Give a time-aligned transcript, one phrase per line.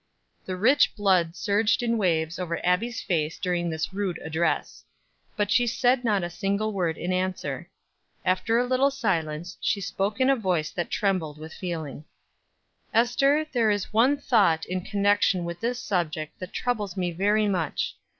[0.45, 4.83] The rich blood surged in waves over Abbie's face during this rude address;
[5.35, 7.69] but she said not a single word in answer.
[8.25, 12.05] After a little silence, she spoke in a voice that trembled with feeling.
[12.91, 17.95] "Ester, there is one thought in connection with this subject that troubles me very much.